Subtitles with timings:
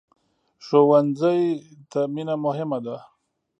[0.65, 1.41] ښوونځی
[1.91, 2.97] ته مینه مهمه ده